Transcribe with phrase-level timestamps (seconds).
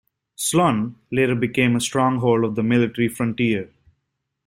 [0.35, 3.69] Slunj later became a stronghold of the Military Frontier.